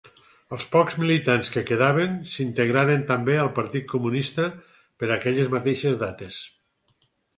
[0.55, 4.49] Els pocs militants que quedaven s'integraren també al Partit Comunista
[5.03, 6.41] per aquelles mateixes dates.